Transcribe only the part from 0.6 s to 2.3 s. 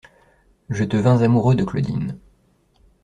Je devins amoureux de Claudine.